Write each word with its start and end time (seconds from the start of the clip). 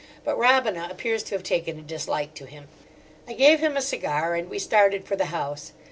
But 0.25 0.35
Robina 0.35 0.87
appears 0.89 1.21
to 1.25 1.35
have 1.35 1.43
taken 1.43 1.77
a 1.77 1.83
dislike 1.83 2.33
to 2.33 2.47
him. 2.47 2.69
I 3.27 3.33
gave 3.33 3.59
him 3.59 3.77
a 3.77 3.83
cigar, 3.83 4.33
and 4.33 4.49
we 4.49 4.57
started 4.57 5.05
for 5.05 5.15
the 5.15 5.25
house. 5.25 5.73